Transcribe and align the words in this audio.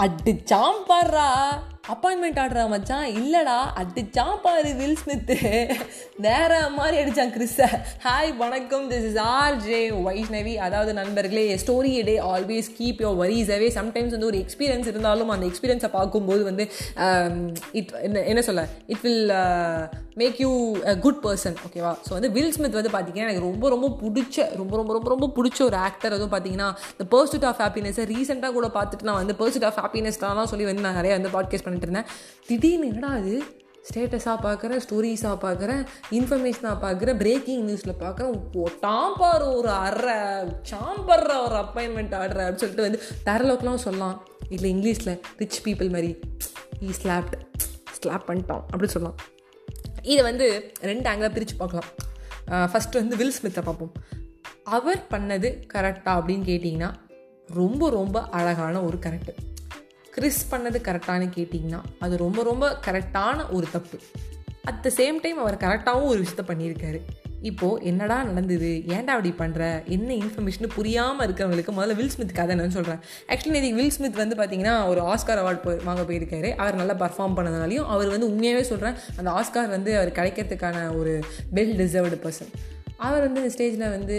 அடிச்சாம் 0.00 0.80
பாடுறா 0.88 1.28
அப்பாயின்மெண்ட் 1.92 2.38
ஆடுறா 2.40 2.62
மச்சான். 2.72 3.06
இல்லைடா 3.20 3.56
அடிச்சா 3.80 4.24
பாரு 4.42 4.70
வில் 4.80 4.98
ஸ்மித்து 5.00 5.36
வேற 6.26 6.52
மாதிரி 6.76 6.96
அடிச்சான் 7.02 7.32
கிறிஸ 7.36 7.68
ஹாய் 8.04 8.30
வணக்கம். 8.42 8.84
This 8.90 9.06
is 9.10 9.18
R 9.36 9.56
J 9.66 9.80
Vaishnavi 10.06 10.54
அதாவது 10.66 10.92
நண்பர்களே 11.00 11.44
story 11.62 11.92
day 12.08 12.14
always 12.32 12.68
keep 12.78 13.00
your 13.04 13.16
worries 13.22 13.50
away 13.56 13.70
sometimes 13.78 14.14
வந்து 14.16 14.30
ஒரு 14.32 14.40
எக்ஸ்பீரியன்ஸ் 14.44 14.90
இருந்தாலும் 14.92 15.32
அந்த 15.36 15.46
எக்ஸ்பீரியன்ஸை 15.50 15.90
பார்க்கும்போது 15.98 16.44
வந்து 16.50 16.66
um, 17.06 17.40
இட் 17.72 17.90
என்ன 18.32 18.44
சொல்ல? 18.50 18.64
It 18.86 19.02
will 19.06 19.32
make 20.16 20.38
you 20.44 20.52
a 20.84 20.94
good 21.04 21.20
person 21.26 21.56
ஓகேவா 21.66 21.92
ஸோ 22.06 22.12
வந்து 22.16 22.30
வில் 22.36 22.54
ஸ்மித் 22.56 22.78
வந்து 22.78 22.94
பார்த்தீங்கன்னா 22.94 23.26
எனக்கு 23.28 23.44
ரொம்ப 23.48 23.68
ரொம்ப 23.68 23.90
பிடிச்ச 24.02 24.46
ரொம்ப 24.62 24.74
ரொம்ப 24.76 24.92
ரொம்ப 24.92 25.10
ரொம்ப 25.14 25.28
பிடிச்ச 25.36 25.58
ஒரு 25.68 25.78
ஆக்டர் 25.86 26.14
அதுவும் 26.16 26.32
பார்த்தீங்கன்னா 26.34 26.70
இந்த 26.94 27.06
பர்ஸ்ட் 27.14 27.48
ஆஃப் 27.50 27.60
ஹாப்பினஸை 27.64 28.06
ரீசெண்டாக 28.12 28.52
கூட 28.52 28.68
பார்த்துட்டு 28.78 29.08
நான் 29.10 29.20
வந்து 29.22 29.38
பர்ஸ்ட் 29.42 29.66
ஆஃப் 29.70 29.78
ஹாப்பினஸ் 29.82 30.22
தான் 30.24 30.50
சொல்லி 30.54 30.68
வந்து 30.70 30.86
நான் 30.88 30.98
நிறைய 31.00 31.14
வந்து 31.18 31.34
பாட்காஸ்ட் 31.36 31.66
பண்ணி 31.66 31.79
பண்ணிட்டுருந்தேன். 31.80 32.10
திடீர்னு 32.46 32.88
என்னடா 32.92 33.10
அது 33.20 33.34
ஸ்டேட்டஸாக 33.88 34.38
பார்க்குறேன் 34.46 34.80
ஸ்டோரிஸாக 34.86 35.36
பார்க்குறேன் 35.44 35.82
இன்ஃபர்மேஷனாக 36.18 36.76
பார்க்குறேன் 36.84 37.18
பிரேக்கிங் 37.22 37.62
நியூஸில் 37.68 37.94
பார்க்குறேன் 38.02 38.34
டாம்பார் 38.86 39.44
ஒரு 39.58 39.70
அரை 39.84 40.16
சாம்பர்ற 40.70 41.32
ஒரு 41.46 41.56
அப்பாயின்மெண்ட் 41.62 42.14
ஆடுற 42.20 42.40
அப்படின்னு 42.46 42.62
சொல்லிட்டு 42.64 42.86
வந்து 42.88 43.00
தரலோக்கெலாம் 43.28 43.82
சொல்லலாம் 43.86 44.16
இல்லை 44.48 44.68
இங்கிலீஷில் 44.74 45.20
ரிச் 45.40 45.60
பீப்புள் 45.66 45.90
மாதிரி. 45.94 46.10
ஈ 46.86 46.90
ஸ்லாப்ட் 47.02 47.36
ஸ்லாப் 47.96 48.28
பண்ணிட்டோம் 48.30 48.62
அப்படின்னு 48.70 48.94
சொல்லலாம் 48.96 49.18
இதை 50.02 50.22
வந்து 50.30 50.46
ரெண்டு 50.90 51.06
ஆங்கிளாக 51.10 51.32
பிரித்து 51.32 51.56
பார்க்கலாம். 51.56 51.90
ஃபஸ்ட்டு 52.70 53.00
வந்து 53.00 53.16
வில் 53.20 53.36
ஸ்மித்தை 53.38 53.62
பார்ப்போம். 53.64 53.92
அவர் 54.76 55.00
பண்ணது 55.10 55.48
கரெக்டாக 55.74 56.18
அப்படின்னு 56.20 56.46
கேட்டிங்கன்னா 56.50 56.90
ரொம்ப 57.58 57.90
ரொம்ப 57.90 58.16
அழகான 58.38 58.82
ஒரு 58.88 58.98
கரெக்டு 59.06 59.32
கிறிஸ் 60.10 60.46
பண்ணது 60.50 60.78
கரெக்டானு 60.88 61.28
கேட்டிங்கன்னா 61.36 61.80
அது 61.98 62.16
ரொம்ப 62.16 62.42
ரொம்ப 62.42 62.78
கரெக்டான 62.86 63.50
ஒரு 63.50 63.66
தப்பு. 63.72 63.98
அட் 64.64 64.82
த 64.82 64.90
சேம் 64.96 65.20
டைம் 65.22 65.38
அவர் 65.38 65.56
கரெக்டாகவும் 65.56 66.04
ஒரு 66.04 66.20
விஷயத்த 66.20 66.50
பண்ணியிருக்காரு. 66.50 67.00
இப்போது 67.42 67.84
என்னடா 67.84 68.22
நடந்தது? 68.22 68.82
ஏன்டா 68.86 69.06
அப்படி 69.06 69.34
பண்ணுற 69.38 69.84
என்ன 69.84 70.14
இன்ஃபர்மேஷன் 70.14 70.68
புரியாமல் 70.74 71.28
இருக்கிறவங்களுக்கு 71.28 71.72
முதல்ல 71.76 71.94
வில் 71.94 72.08
ஸ்மித் 72.08 72.34
கதை 72.34 72.56
என்னன்னு 72.56 72.68
சொல்கிறேன் 72.68 72.98
ஆக்சுவலி 73.28 73.48
நேற்று 73.48 73.74
வில் 73.74 73.90
ஸ்மித் 73.90 74.14
வந்து 74.14 74.36
பார்த்தீங்கன்னா 74.36 74.86
ஒரு 74.86 75.00
ஆஸ்கார் 75.00 75.40
அவார்ட் 75.42 75.62
போய் 75.62 75.76
வாங்க 75.84 76.02
போயிருக்காரு. 76.02 76.54
அவர் 76.54 76.74
நல்லா 76.74 76.94
பர்ஃபார்ம் 76.94 77.36
பண்ணதுனாலையும் 77.36 77.86
அவர் 77.86 78.08
வந்து 78.08 78.26
உண்மையாகவே 78.26 78.66
சொல்கிறேன் 78.66 78.94
அந்த 79.16 79.30
ஆஸ்கார் 79.30 79.68
வந்து 79.68 79.96
அவர் 79.96 80.12
கிடைக்கிறதுக்கான 80.12 80.96
ஒரு 80.98 81.20
வெல் 81.54 81.78
டிசர்வ்டு 81.80 82.20
பர்சன் 82.24 82.52
அவர் 83.00 83.20
வந்து 83.20 83.40
இந்த 83.42 83.52
ஸ்டேஜில் 83.54 83.90
வந்து 83.90 84.16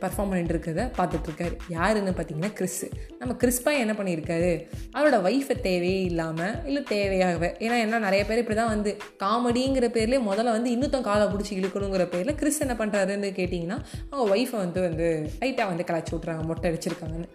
பர்ஃபார்ம் 0.00 0.30
பண்ணிட்டு 0.30 0.54
இருக்கிறத 0.54 0.82
பார்த்துட்ருக்காரு 0.98 1.54
யாருன்னு 1.68 2.10
பார்த்தீங்கன்னா 2.10 2.52
கிறிஸ் 2.52 2.84
நம்ம 3.18 3.34
கிறிஸ்பா 3.42 3.72
என்ன 3.78 3.92
பண்ணியிருக்காரு? 3.92 4.50
அவரோட 4.94 5.18
ஒய்ஃபை 5.28 5.60
தேவையே 5.60 6.02
இல்லாமல் 6.02 6.66
இல்லை 6.66 6.82
தேவையாகவே 6.82 7.50
ஏன்னா 7.58 7.78
என்ன 7.78 7.98
நிறைய 7.98 8.24
பேர் 8.24 8.38
இப்படி 8.38 8.58
தான் 8.58 8.72
வந்து 8.74 8.92
காமெடிங்கிற 9.24 9.88
பேர்லேயே 9.96 10.22
முதல்ல 10.28 10.56
வந்து 10.58 10.70
இன்னொத்தம் 10.70 11.08
காலை 11.10 11.26
பிடிச்சி 11.26 11.54
இழுக்கணுங்கிற 11.60 12.06
பேரில் 12.08 12.34
கிறிஸ் 12.34 12.60
என்ன 12.60 12.76
பண்ணுறாருன்னு 12.78 13.32
கேட்டிங்கன்னா 13.40 13.78
அவங்க 14.10 14.36
ஒய்ஃபை 14.36 14.58
வந்து 14.64 14.80
வந்து 14.80 15.08
லைட்டாக 15.40 15.68
வந்து 15.68 15.84
கலாச்சி 15.84 16.14
விட்றாங்க 16.16 16.42
மொட்டை 16.42 16.70
அடிச்சிருக்காங்கன்னு. 16.70 17.30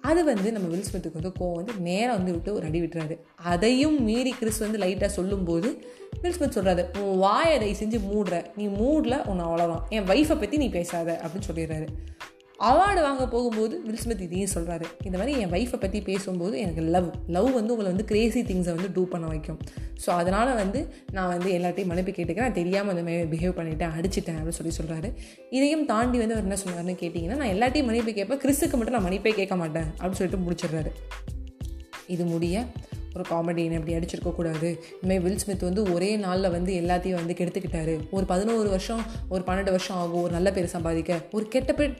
அது 0.00 0.24
வந்து 0.24 0.52
நம்ம 0.52 0.68
வில் 0.68 0.84
ஸ்மித்துக்கு 0.92 1.20
வந்து 1.22 1.32
கோவம் 1.40 1.52
வந்து 1.52 1.72
நேராக 1.78 2.16
வந்து 2.16 2.32
விட்டு 2.32 2.54
ஒரு 2.54 2.66
அடி 2.66 2.80
விட்டுறாரு. 2.80 3.18
அதையும் 3.34 4.04
மீறி 4.04 4.30
கிறிஸ் 4.30 4.58
வந்து 4.58 4.78
லைட்டாக 4.78 5.06
சொல்லும்போது 5.06 5.84
வில் 6.22 6.32
ஸ்மித் 6.32 6.56
சொல்கிறாரு 6.56 6.98
உன் 6.98 7.18
வாயை 7.18 7.56
அதை 7.56 7.74
செஞ்சு 7.74 8.00
மூடுற. 8.12 8.44
நீ 8.56 8.66
மூடல 8.66 9.26
உன்னை 9.26 9.44
அவ்வளோதான் 9.44 9.88
என் 9.88 10.04
ஒய்ஃபை 10.04 10.38
பற்றி 10.38 10.56
நீ 10.56 10.68
பேசாத. 10.68 11.20
அப்படின்னு 11.24 11.42
சொல்லிடுறாரு. 11.52 11.86
அவார்டு 12.66 13.00
வாங்க 13.04 13.24
போகும்போது 13.26 13.74
வில்ஸ்மித் 13.86 14.22
இதையும் 14.24 14.52
சொல்கிறாரு 14.54 14.86
இந்த 15.04 15.16
மாதிரி 15.18 15.32
என் 15.42 15.52
ஒய்ஃபை 15.56 15.78
பற்றி 15.80 15.98
பேசும்போது 16.08 16.54
எனக்கு 16.58 16.82
லவ் 16.94 17.08
லவ் 17.36 17.50
வந்து 17.58 17.72
உங்களை 17.74 17.88
வந்து 17.90 18.04
கிரேசி 18.04 18.40
திங்ஸை 18.48 18.72
வந்து 18.76 18.90
டூ 18.94 19.02
பண்ண 19.12 19.26
வைக்கும். 19.26 19.58
ஸோ 20.04 20.08
அதனால் 20.20 20.50
வந்து 20.54 20.80
நான் 21.16 21.28
வந்து 21.28 21.50
எல்லாத்தையும் 21.58 21.90
மன்னிப்பு 21.90 22.12
கேட்டுக்கிறேன். 22.16 22.48
நான் 22.48 22.58
தெரியாமல் 22.60 22.92
அந்த 22.94 23.04
மாதிரி 23.08 23.28
பிஹேவ் 23.34 23.54
பண்ணிவிட்டேன் 23.58 23.94
அடிச்சிட்டேன் 23.98 24.38
அப்படின்னு 24.38 24.58
சொல்லி 24.60 24.74
சொல்கிறாரு 24.80 25.10
இதையும் 25.50 25.84
தாண்டி 25.84 26.18
வந்து 26.18 26.34
அவர் 26.36 26.46
என்ன 26.48 26.58
சொன்னார்னு 26.64 26.94
கேட்டிங்கன்னா 27.02 27.38
நான் 27.42 27.54
எல்லாத்தையும் 27.56 27.88
மன்னிப்பு 27.90 28.12
கேட்பேன் 28.12 28.42
கிறிஸுக்கு 28.44 28.78
மட்டும் 28.78 28.96
நான் 28.96 29.06
மன்னிப்பே 29.06 29.34
கேட்க 29.40 29.56
மாட்டேன் 29.56 29.88
அப்படின்னு 29.98 30.20
சொல்லிட்டு 30.20 30.44
முடிச்சிடுறாரு. 30.46 30.92
இது 32.06 32.24
முடிய 32.24 32.64
ஒரு 33.14 33.24
காமெடின்னு 33.30 33.78
அப்படி 33.78 33.94
அடிச்சிருக்கக்கூடாது 33.98 34.68
இனிமேல் 35.00 35.22
வில் 35.24 35.38
ஸ்மித் 35.42 35.68
வந்து 35.68 35.82
ஒரே 35.94 36.10
நாளில் 36.24 36.54
வந்து 36.56 36.72
எல்லாத்தையும் 36.80 37.20
வந்து 37.20 37.36
கெடுத்துக்கிட்டாரு. 37.38 37.94
ஒரு 38.10 38.26
பதினோரு 38.32 38.68
வருஷம் 38.74 39.02
ஒரு 39.28 39.42
பன்னெண்டு 39.46 39.74
வருஷம் 39.76 39.96
ஆகும். 39.96 40.22
ஒரு 40.22 40.32
நல்ல 40.32 40.50
பேர் 40.58 40.74
சம்பாதிக்க. 40.76 41.20
ஒரு 41.32 41.46
கெட்ட 41.54 41.72
பேர் 41.72 41.94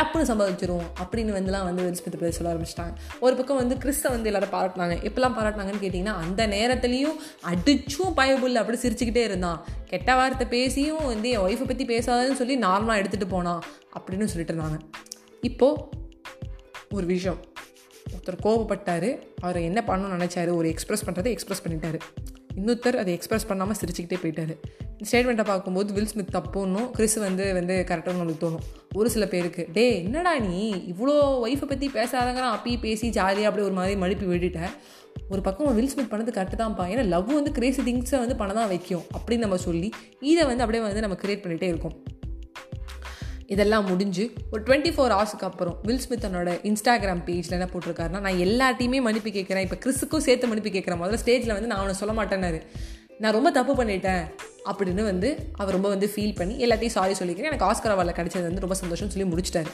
டப்புன்னு 0.00 0.28
சம்பாதிச்சிரும் 0.30 0.84
அப்படின்னு 1.02 1.32
வந்துலாம் 1.38 1.64
வந்து 1.64 1.82
வில் 1.82 1.94
ஸ்மித் 1.94 2.18
பேர் 2.18 2.36
சொல்ல 2.36 2.52
ஆரம்பிச்சிட்டாங்க. 2.52 2.92
ஒரு 3.20 3.34
பக்கம் 3.36 3.56
வந்து 3.56 3.74
கிறிஸ்தை 3.74 4.08
வந்து 4.08 4.30
எல்லாரும் 4.30 4.52
பாராட்டினாங்க. 4.52 4.94
எப்பெல்லாம் 5.08 5.36
பாராட்டினாங்கன்னு 5.38 5.82
கேட்டிங்கன்னா 5.82 6.14
அந்த 6.24 6.46
நேரத்துலையும் 6.46 7.16
அடிச்சும் 7.50 8.12
பயபுல் 8.16 8.54
அப்படி 8.54 8.78
சிரிச்சுக்கிட்டே 8.78 9.24
இருந்தான். 9.30 9.64
கெட்ட 9.86 10.14
வார்த்தை 10.14 10.46
பேசியும் 10.46 11.06
வந்து 11.06 11.30
என் 11.30 11.38
ஒய்ஃபை 11.38 11.66
பற்றி 11.66 11.84
பேசாதுன்னு 11.84 12.40
சொல்லி 12.40 12.58
நார்மலாக 12.58 13.00
எடுத்துகிட்டு 13.02 13.28
போனான் 13.28 13.62
அப்படின்னு 13.98 14.24
சொல்லிட்டு 14.24 14.54
இருந்தாங்க. 14.54 14.78
இப்போது 15.40 15.82
ஒரு 16.90 17.06
விஷயம். 17.06 17.40
ஒருத்தர் 18.14 18.44
கோவப்பட்டார் 18.44 19.22
அவர் 19.40 19.56
என்ன 19.56 19.84
பண்ணணும்னு 19.86 20.18
நினச்சாரு 20.18 20.54
ஒரு 20.54 20.68
எக்ஸ்ப்ரெஸ் 20.68 21.06
பண்ணுறதை 21.06 21.36
எக்ஸ்ப்ரெஸ் 21.36 21.64
பண்ணிட்டாரு. 21.68 22.00
இன்னொருத்தர் 22.60 22.96
அதை 23.02 23.12
எக்ஸ்பிரஸ் 23.12 23.46
பண்ணாமல் 23.46 23.76
சிரிச்சுக்கிட்டே 23.80 24.18
போயிட்டாரு. 24.22 24.54
ஸ்டேட்மெண்ட்டை 25.10 25.44
பார்க்கும்போது 25.44 25.92
வில் 25.92 26.06
ஸ்மித் 26.06 26.34
தப்புன்னும் 26.34 26.90
கிறிஸ் 26.90 27.14
வந்து 27.14 27.54
வந்து 27.54 27.84
கரெக்டாக 27.88 28.16
நம்மளுக்கு 28.16 28.42
தோணும். 28.44 28.64
ஒரு 28.94 29.10
சில 29.10 29.26
பேருக்கு 29.26 29.68
டே 29.72 30.04
என்னடா 30.04 30.38
நீ? 30.38 30.74
இவ்வளோ 30.92 31.14
ஒய்ஃபை 31.46 31.68
பற்றி 31.68 31.90
பேசாதங்கிறான் 31.94 32.54
அப்பி 32.56 32.80
பேசி 32.80 33.08
ஜாலியாக 33.08 33.48
அப்படியே 33.48 33.68
ஒரு 33.68 33.78
மாதிரி 33.78 34.00
மழுப்பி 34.00 34.28
விட்டுட்டேன் 34.32 34.74
ஒரு 35.30 35.40
பக்கம் 35.40 35.74
வில் 35.74 35.88
ஸ்மித் 35.88 36.12
பண்ணது 36.12 36.36
கரெக்டு 36.38 36.56
தான்ப்பா. 36.60 36.84
ஏன்னா 36.92 37.04
லவ் 37.04 37.32
வந்து 37.32 37.52
கிரேசி 37.52 37.82
திங்ஸை 37.82 38.18
வந்து 38.18 38.36
பண்ண 38.36 38.52
தான் 38.52 38.68
வைக்கும். 38.68 39.04
அப்படின்னு 39.16 39.38
நம்ம 39.38 39.56
சொல்லி 39.56 39.90
இதை 40.20 40.44
வந்து 40.44 40.64
அப்படியே 40.64 40.84
வந்து 40.84 41.00
நம்ம 41.00 41.16
கிரியேட் 41.22 41.44
பண்ணிகிட்டே 41.44 41.62
இருக்கோம். 41.62 41.96
இதெல்லாம் 43.54 43.86
முடிஞ்சு 43.86 44.24
ஒரு 44.50 44.60
டுவெண்ட்டி 44.66 44.90
ஃபோர் 44.96 45.12
ஹவர்ஸுக்கு 45.14 45.46
அப்புறம் 45.48 45.76
வில் 45.82 46.02
ஸ்மித் 46.04 46.24
தன்னோட 46.24 46.50
இன்ஸ்டாகிராம் 46.70 47.22
பேஜில் 47.28 47.56
என்ன 47.56 47.68
போட்டிருக்காருன்னா 47.72 48.20
நான் 48.26 48.40
எல்லாத்தையுமே 48.46 48.98
மன்னிப்பு 49.06 49.30
கேட்குறேன். 49.36 49.64
இப்போ 49.66 49.78
கிறிஸுக்கும் 49.84 50.24
சேர்த்து 50.26 50.50
மன்னிப்பு 50.50 50.72
கேட்குறேன் 50.76 51.00
முதல்ல 51.02 51.18
ஸ்டேஜில் 51.24 51.56
வந்து 51.56 51.70
நான் 51.72 51.82
அவனை 51.82 51.96
சொல்ல 52.02 52.14
மாட்டேன்னாரு. 52.18 52.60
நான் 53.18 53.36
ரொம்ப 53.38 53.50
தப்பு 53.50 53.72
பண்ணிட்டேன். 53.80 54.22
அப்படின்னு 54.70 55.02
வந்து 55.02 55.28
அவர் 55.56 55.74
ரொம்ப 55.76 55.88
வந்து 55.88 56.10
ஃபீல் 56.14 56.36
பண்ணி 56.40 56.54
எல்லாத்தையும் 56.66 56.96
சாரி 56.98 57.14
சொல்லிக்கிறேன். 57.20 57.50
எனக்கு 57.52 57.68
ஆஸ்கர் 57.70 57.94
அவார்டில் 57.94 58.18
கிடைச்சது 58.18 58.46
வந்து 58.48 58.64
ரொம்ப 58.66 58.76
சந்தோஷம்னு 58.82 59.14
சொல்லி 59.14 59.28
முடிச்சிட்டாரு. 59.32 59.72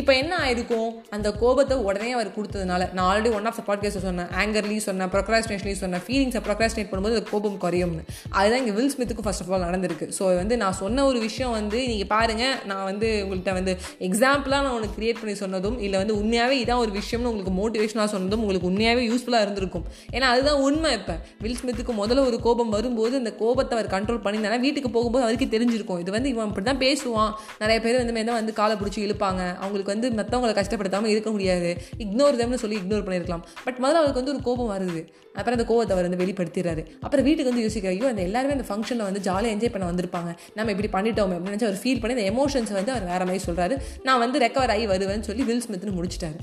இப்போ 0.00 0.12
என்ன 0.16 0.32
ஆயிருக்கும்? 0.44 0.90
அந்த 1.10 1.28
கோபத்தை 1.32 1.76
உடனே 1.88 2.10
அவர் 2.12 2.28
கொடுத்ததுனால 2.36 2.82
நான் 2.96 3.06
already 3.08 3.30
one 3.38 3.46
of 3.50 3.58
the 3.58 3.62
podcast 3.68 4.04
சொன்னேன். 4.04 4.28
ஆங்கர்லையும் 4.42 4.84
சொன்னேன் 4.86 5.10
ப்ரொக்ராஸ்டினேஷன்லையும் 5.14 5.82
சொன்னேன். 5.82 6.02
ஃபீலிங்ஸை 6.06 6.40
ப்ரொக்ராஸ்டினேட் 6.46 6.88
பண்ணும்போது 6.90 7.16
அந்த 7.16 7.26
கோபம் 7.32 7.58
குறையும்னு. 7.64 8.04
அதுதான் 8.38 8.60
இங்கே 8.62 8.74
வில் 8.78 8.92
ஸ்மித்துக்கு 8.94 9.24
ஃபர்ஸ்ட் 9.26 9.42
ஆஃப் 9.44 9.52
ஆல் 9.54 9.66
நடந்திருக்கு. 9.68 10.06
ஸோ 10.18 10.24
வந்து 10.40 10.56
நான் 10.62 10.76
சொன்ன 10.82 11.04
ஒரு 11.10 11.18
விஷயம் 11.18 11.52
வந்து 11.58 11.78
நீங்கள் 11.90 12.10
பாருங்கள் 12.14 12.54
நான் 12.70 12.84
வந்து 12.90 13.08
உங்கள்கிட்ட 13.24 13.52
வந்து 13.58 13.74
எக்ஸாம்பிளாக 14.08 14.62
நான் 14.66 14.76
உனக்கு 14.78 14.96
கிரியேட் 15.00 15.20
பண்ணி 15.22 15.34
சொன்னதும் 15.42 15.78
இல்லை 15.86 15.98
வந்து 16.02 16.16
உண்மையாகவே 16.20 16.56
இதான் 16.64 16.82
ஒரு 16.84 16.92
விஷயம்னு 17.00 17.30
உங்களுக்கு 17.32 17.54
மோட்டிவேஷனாக 17.60 18.08
சொன்னதும் 18.14 18.42
உங்களுக்கு 18.46 18.70
உண்மையாகவே 18.72 19.04
யூஸ்ஃபுல்லாக 19.10 19.46
இருந்திருக்கும். 19.46 19.86
ஏன்னா 20.12 20.28
அதுதான் 20.34 20.60
உண்மை 20.68 20.92
இப்போ. 21.00 21.16
வில் 21.44 21.58
ஸ்மித்துக்கு 21.62 21.94
முதல்ல 22.02 22.26
ஒரு 22.30 22.40
கோபம் 22.40 22.74
வரும்போது 22.78 23.14
அந்த 23.22 23.32
கோபத்தை 23.42 23.78
அவர் 23.78 23.92
கண்ட்ரோல் 23.96 24.22
பண்ணி 24.26 24.33
பண்ணியிருந்தாங்க 24.34 24.60
வீட்டுக்கு 24.66 24.90
போகும்போது 24.96 25.24
அவருக்கு 25.26 25.48
தெரிஞ்சிருக்கும். 25.56 26.00
இது 26.04 26.10
வந்து 26.16 26.30
இவன் 26.34 26.46
அப்படி 26.48 26.66
தான் 26.70 26.82
பேசுவான். 26.84 27.32
நிறைய 27.62 27.78
பேர் 27.84 27.98
வந்து 28.02 28.14
மேலே 28.16 28.30
வந்து 28.38 28.52
காலை 28.60 28.76
பிடிச்சி 28.80 29.00
இழுப்பாங்க. 29.06 29.42
அவங்களுக்கு 29.62 29.92
வந்து 29.94 30.08
மற்றவங்களை 30.20 30.54
கஷ்டப்படுத்தாமல் 30.60 31.12
இருக்க 31.14 31.30
முடியாது. 31.36 31.70
இக்னோர் 32.04 32.40
தம்னு 32.40 32.62
சொல்லி 32.64 32.78
இக்னோர் 32.82 33.04
பண்ணியிருக்கலாம் 33.06 33.44
பட் 33.66 33.78
முதல்ல 33.84 34.00
அவருக்கு 34.02 34.20
வந்து 34.22 34.34
ஒரு 34.34 34.42
கோபம் 34.48 34.72
வருது. 34.74 35.02
அப்புறம் 35.38 35.56
அந்த 35.58 35.66
கோவத்தை 35.70 35.92
அவர் 35.94 36.06
வந்து 36.06 36.20
வெளிப்படுத்திடுறாரு. 36.22 36.82
அப்புறம் 37.04 37.24
வீட்டுக்கு 37.28 37.50
வந்து 37.52 37.64
யோசிக்கிற 37.66 37.90
ஐயோ 37.94 38.08
அந்த 38.10 38.22
எல்லாருமே 38.28 38.56
அந்த 38.56 38.66
ஃபங்க்ஷனில் 38.68 39.06
வந்து 39.08 39.22
ஜாலியாக 39.28 39.54
என்ஜாய் 39.56 39.72
பண்ண 39.76 39.86
வந்திருப்பாங்க. 39.92 40.30
நம்ம 40.58 40.70
இப்படி 40.74 40.90
பண்ணிட்டோம் 40.96 41.32
அப்படின்னு 41.36 41.52
நினச்சி 41.52 41.68
அவர் 41.68 41.80
ஃபீல் 41.84 42.00
பண்ணி 42.02 42.16
அந்த 42.18 42.26
எமோஷன்ஸ் 42.32 42.72
வந்து 42.78 42.92
அவர் 42.94 43.08
வேற 43.12 43.22
மாதிரி 43.30 43.44
சொல்கிறாரு 43.48 43.76
நான் 44.08 44.22
வந்து 44.24 44.42
ரெக்கவர் 44.44 44.72
ஆகி 44.74 44.86
வருவேன்னு 44.92 45.28
சொல்லி 45.30 45.46
வில் 45.50 45.64
ஸ்மித்னு 45.66 45.96
முடிச்சிட்டாரு. 45.98 46.38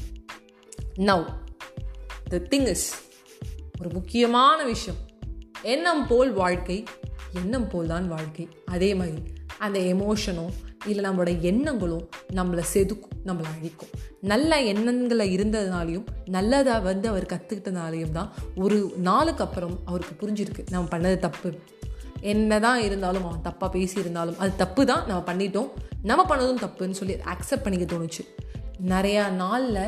நவ் 1.11 1.25
த 2.33 2.41
திங் 2.53 2.67
இஸ் 2.73 2.87
ஒரு 3.79 3.91
முக்கியமான 3.97 4.59
விஷயம். 4.73 4.99
எண்ணம் 5.73 6.03
போல் 6.09 6.31
வாழ்க்கை 6.41 6.77
எண்ணம் 7.39 7.69
போல் 7.69 7.91
தான் 7.93 8.07
வாழ்க்கை. 8.07 8.45
அதே 8.65 8.95
மாதிரி 8.95 9.21
அந்த 9.65 9.79
எமோஷனோ 9.93 10.45
இல்லை 10.89 11.01
நம்மளோட 11.05 11.31
எண்ணங்களும் 11.49 12.05
நம்மளை 12.37 12.63
செதுக்கும் 12.73 13.17
நம்மளை 13.27 13.49
அழிக்கும். 13.55 13.91
நல்ல 14.31 14.61
எண்ணங்களை 14.71 15.25
இருந்ததுனாலையும் 15.35 16.05
நல்லதாக 16.35 16.79
வந்து 16.89 17.07
அவர் 17.09 17.31
கற்றுக்கிட்டனாலையும் 17.33 18.15
தான் 18.17 18.31
ஒரு 18.63 18.93
நாளுக்கு 19.09 19.43
அப்புறம் 19.43 19.75
அவருக்கு 19.85 20.15
புரிஞ்சிருக்கு 20.21 20.65
நம்ம 20.69 20.87
பண்ணது 20.95 21.19
தப்பு. 21.19 21.51
என்ன 22.33 22.59
தான் 22.59 22.79
இருந்தாலும் 22.87 23.25
அவன் 23.27 23.45
தப்பாக 23.49 23.69
பேசியிருந்தாலும் 23.77 24.39
அது 24.43 24.51
தப்பு 24.55 24.85
தான் 24.85 25.03
நம்ம 25.07 25.21
பண்ணிட்டோம். 25.29 25.69
நம்ம 26.09 26.25
பண்ணதும் 26.31 26.63
தப்புன்னு 26.65 26.99
சொல்லி 27.01 27.15
அக்செப்ட் 27.33 27.65
பண்ணிக்க 27.65 27.85
தோணுச்சு. 27.93 28.25
நிறையா 28.93 29.23
நாளில் 29.43 29.83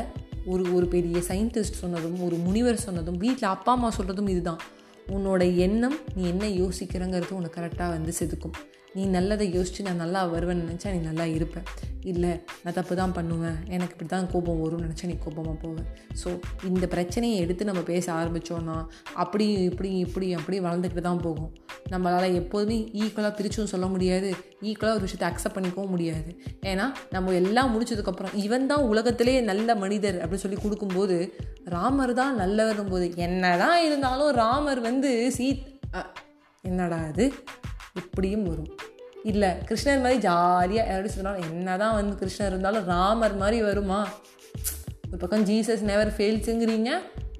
ஒரு 0.52 0.64
ஒரு 0.76 0.86
பெரிய 0.86 1.18
சயின்டிஸ்ட் 1.28 1.82
சொன்னதும் 1.82 2.18
ஒரு 2.20 2.36
முனிவர் 2.46 2.84
சொன்னதும் 2.86 3.20
வீட்டில் 3.24 3.52
அப்பா 3.52 3.72
அம்மா 3.72 3.90
சொல்கிறதும் 3.98 4.32
இதுதான். 4.32 4.60
உன்னோட 5.08 5.56
எண்ணம் 5.56 5.96
நீ 6.14 6.26
என்ன 6.28 6.46
யோசிக்கிறங்கிறது 6.46 7.30
உனக்கு 7.30 7.60
கரெக்டாக 7.60 7.88
வந்து 7.88 8.12
செதுக்கும். 8.18 8.56
நீ 8.94 9.04
நல்லதை 9.16 9.46
யோசித்து 9.56 9.86
நான் 9.86 10.02
நல்லா 10.02 10.20
வருவேன்னு 10.32 10.64
நினச்சா 10.64 10.92
நீ 10.94 11.00
நல்லா 11.08 11.24
இருப்பேன் 11.36 11.66
இல்லை 12.10 12.30
நான் 12.64 12.76
தப்பு 12.78 12.94
தான் 13.00 13.14
பண்ணுவேன். 13.16 13.58
எனக்கு 13.74 13.94
இப்படி 13.94 14.08
தான் 14.08 14.26
கோபம் 14.32 14.60
வரும்னு 14.62 14.86
நினச்சா 14.86 15.06
நீ 15.10 15.16
கோபமாக 15.24 15.56
போவேன் 15.62 15.86
ஸோ 16.22 16.28
இந்த 16.70 16.84
பிரச்சனையை 16.94 17.36
எடுத்து 17.44 17.68
நம்ம 17.70 17.82
பேச 17.90 18.06
ஆரம்பித்தோன்னா 18.20 18.76
அப்படி 19.22 19.46
இப்படி 19.70 19.90
இப்படி 20.06 20.26
அப்படி 20.38 20.58
வளர்ந்துக்கிட்டு 20.66 21.04
தான் 21.08 21.22
போகும். 21.26 21.50
நம்மளால் 21.92 22.36
எப்போதுமே 22.40 22.76
ஈக்குவலாக 23.02 23.32
பிரிச்சும் 23.38 23.72
சொல்ல 23.72 23.86
முடியாது. 23.94 24.28
ஈக்குவலாக 24.68 24.96
ஒரு 24.98 25.06
விஷயத்தை 25.06 25.28
அக்செப்ட் 25.30 25.56
பண்ணிக்கவும் 25.56 25.92
முடியாது. 25.94 26.30
ஏன்னா 26.70 26.86
நம்ம 27.16 27.34
எல்லாம் 27.40 27.72
முடிச்சதுக்கப்புறம் 27.74 28.36
இவன் 28.44 28.70
தான் 28.72 28.86
உலகத்திலே 28.92 29.36
நல்ல 29.50 29.74
மனிதர் 29.84 30.18
அப்படின்னு 30.22 30.44
சொல்லி 30.46 30.60
கொடுக்கும்போது 30.64 31.18
ராமர் 31.76 32.14
தான் 32.20 32.34
நல்லவரும் 32.42 32.92
போது 32.94 33.08
என்ன 33.26 33.56
தான் 33.64 33.78
இருந்தாலும் 33.88 34.32
ராமர் 34.42 34.80
வந்து 34.90 35.12
சீத் 35.38 35.64
என்னடா 36.64 36.98
அது? 37.10 37.24
இப்படியும் 38.00 38.46
வரும். 38.50 38.70
இல்லை 39.30 39.50
கிருஷ்ணர் 39.68 40.02
மாதிரி 40.04 40.18
ஜாலியாக 40.26 40.90
யாரும் 40.92 41.14
சொன்னாலும் 41.16 41.44
என்ன 41.48 41.76
தான் 41.82 41.94
வந்து 41.98 42.14
கிருஷ்ணர் 42.22 42.50
இருந்தாலும் 42.52 42.88
ராமர் 42.92 43.36
மாதிரி 43.42 43.58
வருமா? 43.68 44.00
ஒரு 45.10 45.18
பக்கம் 45.22 45.44
ஜீசஸ் 45.50 45.84
நெவர் 45.90 46.10
ஃபெயில்ஸுங்கிறீங்க 46.16 46.90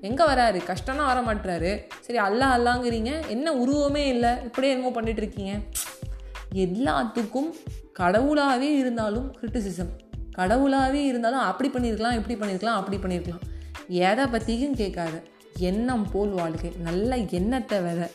எங்கே 0.08 0.24
வராரு? 0.30 0.58
கஷ்டம்னா 0.70 1.04
வர 1.10 1.20
மாட்டுறாரு 1.26 1.72
சரி 2.06 2.18
அல்லா 2.26 2.46
அல்லாங்கிறீங்க. 2.56 3.12
என்ன 3.34 3.54
உருவமே 3.62 4.04
இல்லை. 4.14 4.32
இப்படியே 4.48 4.72
என்னமோ 4.74 4.92
பண்ணிகிட்ருக்கீங்க 4.96 5.54
எல்லாத்துக்கும் 6.64 7.50
கடவுளாகவே 8.00 8.70
இருந்தாலும் 8.82 9.26
கிரிட்டிசிசம் 9.38 9.92
கடவுளாகவே 10.38 11.00
இருந்தாலும் 11.10 11.44
அப்படி 11.50 11.68
பண்ணியிருக்கலாம் 11.74 12.16
இப்படி 12.18 12.36
பண்ணியிருக்கலாம் 12.40 12.78
அப்படி 12.80 12.98
பண்ணியிருக்கலாம் 13.02 13.44
எதை 14.06 14.24
பற்றியும் 14.34 14.78
கேட்காத. 14.80 15.14
எண்ணம் 15.70 16.06
போல் 16.12 16.32
வாழ்க்கை. 16.40 16.70
நல்ல 16.86 17.16
எண்ணத்தை 17.38 17.78
விதை 17.86 18.08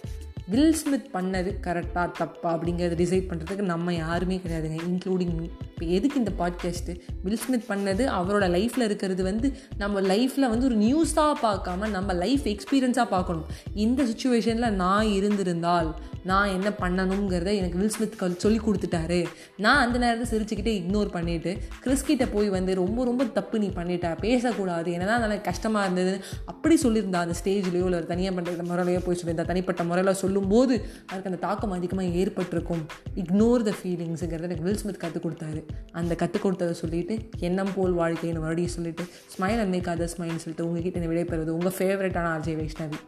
வில் 0.50 0.74
ஸ்மித் 0.74 1.10
பண்ணது 1.14 1.50
கரெக்டாக 1.68 2.12
தப்பா 2.18 2.50
அப்படிங்கிறத 2.56 2.96
டிசைட் 3.02 3.28
பண்ணுறதுக்கு 3.30 3.62
நம்ம 3.62 3.94
யாருமே 3.94 4.42
கிடையாதுங்க. 4.44 4.80
இன்க்ளூடிங் 4.90 5.34
மீ 5.40 5.48
இப்போ 5.74 5.86
எதுக்கு 5.86 6.18
இந்த 6.18 6.32
பாட்காஸ்ட்டு 6.40 6.94
வில் 7.24 7.38
ஸ்மித் 7.38 7.70
பண்ணது 7.70 8.04
அவரோட 8.20 8.46
லைஃப்பில் 8.56 8.84
இருக்கிறது 8.84 9.24
வந்து 9.24 9.54
நம்ம 9.78 10.02
லைஃப்பில் 10.02 10.50
வந்து 10.50 10.66
ஒரு 10.66 10.78
நியூஸாக 10.78 11.34
பார்க்காம 11.44 11.90
நம்ம 11.90 12.14
லைஃப் 12.14 12.42
எக்ஸ்பீரியன்ஸாக 12.44 13.06
பார்க்கணும். 13.06 13.46
இந்த 13.74 14.04
சுச்சுவேஷனில் 14.04 14.78
நான் 14.84 15.06
இருந்திருந்தால் 15.06 15.96
நான் 16.24 16.50
என்ன 16.50 16.70
பண்ணணுங்கிறத 16.70 17.52
எனக்கு 17.56 17.78
வில் 17.78 17.90
ஸ்மித் 17.90 18.38
சொல்லி 18.38 18.60
கொடுத்துட்டாரு. 18.60 19.26
நான் 19.58 19.86
அந்த 19.86 19.98
நேரத்தில் 19.98 20.32
சிரிச்சுக்கிட்டே 20.32 20.74
இக்னோர் 20.80 21.14
பண்ணிவிட்டு 21.14 21.58
கிறிஸ்கிட்ட 21.86 22.28
போய் 22.34 22.50
வந்து 22.50 22.76
ரொம்ப 22.76 23.04
ரொம்ப 23.04 23.24
தப்பு 23.24 23.60
நீ 23.60 23.68
பண்ணிட்ட 23.68 24.16
பேசக்கூடாது 24.20 24.92
என்னதான் 24.92 25.20
நல்லா 25.20 25.36
கஷ்டமாக 25.36 25.86
இருந்தது 25.86 26.24
அப்படி 26.46 26.76
சொல்லியிருந்தா 26.84 27.22
அந்த 27.26 27.36
ஸ்டேஜ்லேயோ 27.44 27.88
இல்லை 27.90 28.06
தனியாக 28.06 28.42
பண்ணுற 28.42 28.68
முறையிலையோ 28.72 29.02
போய் 29.06 29.20
சொல்லியிருந்தா 29.22 29.46
தனிப்பட்ட 29.46 29.84
முறையில் 29.84 30.14
சொல்லும்போது 30.40 30.74
அதுக்கு 31.12 31.30
அந்த 31.30 31.42
தாக்கம் 31.48 31.74
அதிகமாக 31.78 32.18
ஏற்பட்டிருக்கும். 32.22 32.84
இக்னோர் 33.24 33.64
த 33.68 33.72
ஃபீலிங்ஸுங்கிறத 33.80 34.48
எனக்கு 34.48 34.66
வில் 34.68 34.82
ஸ்மித் 34.82 35.02
கற்றுக் 35.04 35.26
கொடுத்தாரு. 35.26 35.62
அந்த 36.00 36.14
கற்றுக் 36.22 36.46
கொடுத்ததை 36.46 36.74
சொல்லிட்டு 36.84 37.16
எண்ணம் 37.48 37.74
போல் 37.76 37.96
வாழ்க்கைன்னு 38.02 38.44
மறுபடியும் 38.44 38.76
சொல்லிட்டு 38.78 39.04
ஸ்மைல் 39.34 39.60
அண்ட் 39.64 39.74
மேக் 39.76 39.90
அதர் 39.94 40.14
ஸ்மைல்னு 40.16 40.44
சொல்லிட்டு 40.46 40.68
உங்ககிட்ட 40.68 41.08
விடைபெறுவது 41.12 41.56
உங்கள் 41.58 41.78
ஃபேவரட்டான 41.80 42.30
RJ 42.36 42.56
Vaishnavi. 42.62 43.00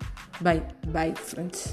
Bye 0.47 0.57
bye 0.97 1.07
friends 1.27 1.65